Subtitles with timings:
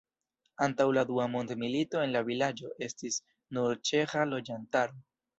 [0.65, 3.19] Antaŭ la dua mondmilito en la vilaĝo estis
[3.57, 4.97] nur ĉeĥa loĝantaro.